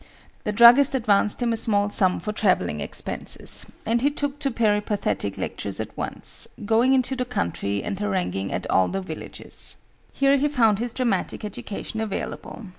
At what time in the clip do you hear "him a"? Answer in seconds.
1.43-1.57